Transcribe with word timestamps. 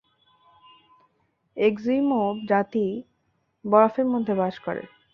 Eskimo 1.57 2.21
জাতি 2.49 2.85
বরফের 3.65 4.07
মধ্যে 4.13 4.33
বাস 4.35 4.55
করে। 4.65 4.83